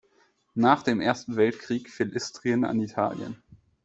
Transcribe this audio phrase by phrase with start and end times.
[0.55, 3.43] Nach dem Ersten Weltkrieg fiel Istrien an Italien.